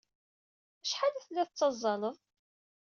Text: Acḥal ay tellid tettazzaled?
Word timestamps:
Acḥal 0.83 1.13
ay 1.17 1.21
tellid 1.23 1.47
tettazzaled? 1.49 2.17